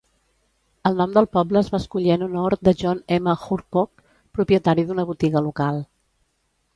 El 0.89 0.95
nom 1.01 1.11
del 1.17 1.25
poble 1.35 1.59
es 1.59 1.67
va 1.73 1.79
escollir 1.83 2.13
en 2.15 2.23
honor 2.27 2.55
de 2.69 2.73
John 2.79 3.01
M. 3.17 3.35
Hurkock, 3.43 4.01
propietari 4.39 4.87
d'una 4.89 5.07
botiga 5.11 5.45
local. 5.49 5.79